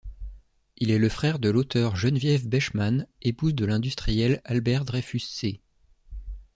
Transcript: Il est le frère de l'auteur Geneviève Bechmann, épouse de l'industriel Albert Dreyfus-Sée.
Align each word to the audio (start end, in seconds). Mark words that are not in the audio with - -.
Il 0.77 0.89
est 0.89 0.97
le 0.97 1.09
frère 1.09 1.37
de 1.37 1.51
l'auteur 1.51 1.95
Geneviève 1.95 2.49
Bechmann, 2.49 3.05
épouse 3.21 3.53
de 3.53 3.65
l'industriel 3.65 4.41
Albert 4.45 4.83
Dreyfus-Sée. 4.83 5.61